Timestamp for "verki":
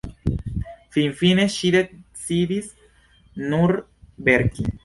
4.31-4.71